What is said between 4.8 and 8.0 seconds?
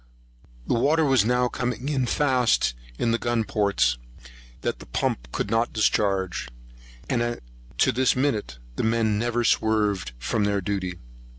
pumps could discharge; and to